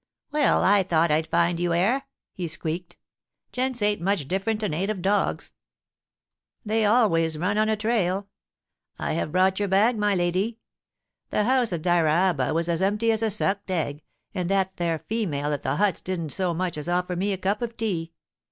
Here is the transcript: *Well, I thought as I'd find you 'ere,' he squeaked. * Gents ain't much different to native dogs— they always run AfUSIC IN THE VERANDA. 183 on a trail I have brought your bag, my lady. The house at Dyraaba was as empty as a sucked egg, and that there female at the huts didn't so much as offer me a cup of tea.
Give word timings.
*Well, 0.31 0.63
I 0.63 0.81
thought 0.81 1.11
as 1.11 1.15
I'd 1.17 1.27
find 1.27 1.59
you 1.59 1.73
'ere,' 1.73 2.05
he 2.33 2.47
squeaked. 2.47 2.97
* 3.25 3.51
Gents 3.53 3.83
ain't 3.83 4.01
much 4.01 4.27
different 4.27 4.59
to 4.61 4.67
native 4.67 5.03
dogs— 5.03 5.53
they 6.65 6.85
always 6.85 7.37
run 7.37 7.55
AfUSIC 7.55 7.61
IN 7.61 7.67
THE 7.69 7.75
VERANDA. 7.83 8.27
183 8.95 9.05
on 9.05 9.05
a 9.05 9.11
trail 9.11 9.11
I 9.11 9.13
have 9.13 9.31
brought 9.31 9.59
your 9.59 9.67
bag, 9.67 9.99
my 9.99 10.15
lady. 10.15 10.57
The 11.29 11.43
house 11.43 11.71
at 11.71 11.83
Dyraaba 11.83 12.51
was 12.51 12.67
as 12.67 12.81
empty 12.81 13.11
as 13.11 13.21
a 13.21 13.29
sucked 13.29 13.69
egg, 13.69 14.01
and 14.33 14.49
that 14.49 14.77
there 14.77 14.97
female 15.07 15.53
at 15.53 15.61
the 15.61 15.75
huts 15.75 16.01
didn't 16.01 16.31
so 16.31 16.55
much 16.55 16.79
as 16.79 16.89
offer 16.89 17.15
me 17.15 17.31
a 17.31 17.37
cup 17.37 17.61
of 17.61 17.77
tea. 17.77 18.11